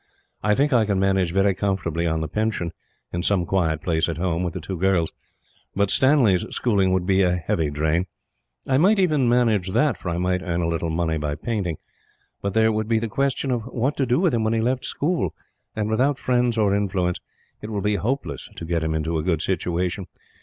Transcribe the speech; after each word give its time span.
I 0.41 0.55
think 0.55 0.73
I 0.73 0.85
can 0.85 0.97
manage 0.99 1.31
very 1.31 1.53
comfortably 1.53 2.07
on 2.07 2.21
the 2.21 2.27
pension, 2.27 2.71
in 3.13 3.21
some 3.21 3.45
quiet 3.45 3.81
place 3.81 4.09
at 4.09 4.17
home, 4.17 4.41
with 4.41 4.55
the 4.55 4.59
two 4.59 4.79
girls; 4.79 5.11
but 5.75 5.91
Stanley's 5.91 6.43
schooling 6.49 6.91
would 6.91 7.05
be 7.05 7.21
a 7.21 7.35
heavy 7.35 7.69
drain. 7.69 8.07
I 8.65 8.79
might 8.79 8.97
even 8.97 9.29
manage 9.29 9.73
that, 9.73 9.97
for 9.97 10.09
I 10.09 10.17
might 10.17 10.41
earn 10.41 10.61
a 10.61 10.67
little 10.67 10.89
money 10.89 11.19
by 11.19 11.35
painting; 11.35 11.77
but 12.41 12.55
there 12.55 12.71
would 12.71 12.87
be 12.87 12.97
the 12.97 13.07
question 13.09 13.51
of 13.51 13.61
what 13.67 13.95
to 13.97 14.07
do 14.07 14.19
with 14.19 14.33
him 14.33 14.43
when 14.43 14.53
he 14.53 14.59
left 14.59 14.85
school 14.85 15.35
and, 15.75 15.87
without 15.87 16.17
friends 16.17 16.57
or 16.57 16.73
influence, 16.73 17.19
it 17.61 17.69
will 17.69 17.81
be 17.81 17.97
hopeless 17.97 18.49
to 18.55 18.65
get 18.65 18.81
him 18.83 18.95
into 18.95 19.15
any 19.19 19.25
good 19.25 19.43
situation. 19.43 20.07